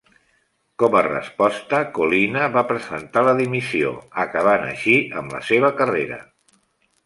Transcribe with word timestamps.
Com 0.83 0.95
a 1.01 1.03
resposta, 1.07 1.81
Collina 1.97 2.47
va 2.57 2.65
presentar 2.73 3.25
la 3.29 3.37
dimissió, 3.43 3.93
acabant 4.27 4.67
així 4.73 4.99
amb 5.23 5.39
la 5.39 5.47
seva 5.55 5.75
carrera. 5.83 6.23